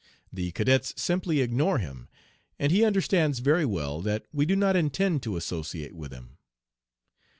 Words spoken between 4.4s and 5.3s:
do not intend